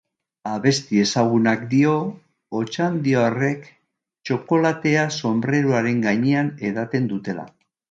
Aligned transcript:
Abesti 0.51 1.01
ezagunak 1.01 1.67
dio, 1.73 1.91
otxandioarrek 2.61 3.69
txokolatea 4.31 5.07
sonbreruaren 5.21 6.03
gainean 6.09 6.53
edaten 6.73 7.09
dutela. 7.15 7.49